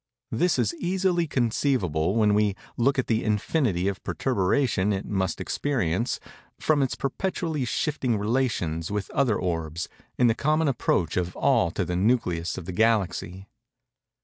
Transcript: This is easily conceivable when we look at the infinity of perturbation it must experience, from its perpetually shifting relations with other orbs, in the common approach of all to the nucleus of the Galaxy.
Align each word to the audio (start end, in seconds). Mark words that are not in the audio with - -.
This 0.31 0.57
is 0.57 0.73
easily 0.79 1.27
conceivable 1.27 2.15
when 2.15 2.33
we 2.33 2.55
look 2.75 2.97
at 2.97 3.05
the 3.05 3.23
infinity 3.23 3.87
of 3.87 4.01
perturbation 4.03 4.91
it 4.91 5.05
must 5.05 5.39
experience, 5.39 6.19
from 6.59 6.81
its 6.81 6.95
perpetually 6.95 7.65
shifting 7.65 8.17
relations 8.17 8.89
with 8.89 9.11
other 9.11 9.37
orbs, 9.39 9.87
in 10.17 10.25
the 10.25 10.33
common 10.33 10.67
approach 10.67 11.17
of 11.17 11.35
all 11.37 11.69
to 11.69 11.85
the 11.85 11.95
nucleus 11.95 12.57
of 12.57 12.65
the 12.65 12.71
Galaxy. 12.73 13.45